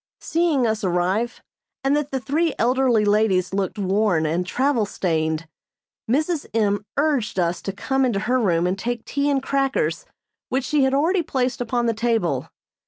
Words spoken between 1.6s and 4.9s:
and that the three elderly ladies looked worn and travel